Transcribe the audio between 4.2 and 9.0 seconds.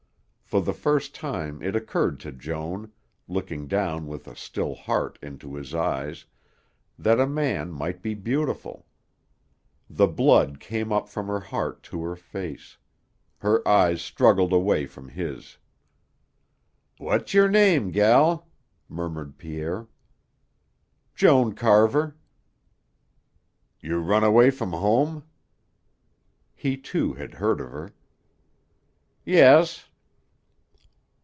a still heart into his eyes, that a man might be beautiful.